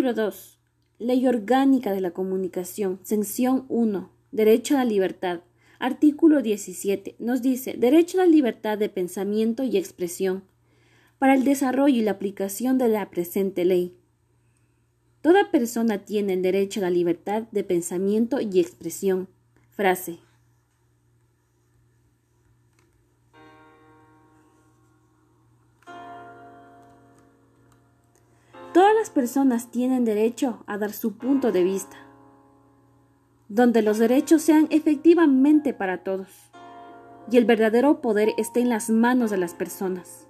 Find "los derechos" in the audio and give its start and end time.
33.80-34.42